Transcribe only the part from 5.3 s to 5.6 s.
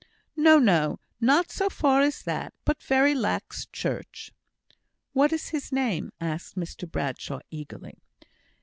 is